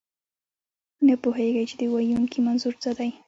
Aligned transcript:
نه 1.07 1.15
پوهېږئ، 1.21 1.63
چې 1.69 1.75
د 1.81 1.81
ویونکي 1.93 2.39
منظور 2.47 2.73
څه 2.83 2.91
دی. 2.97 3.09